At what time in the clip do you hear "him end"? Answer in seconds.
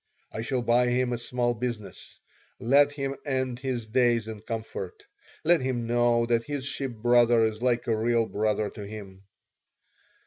2.93-3.59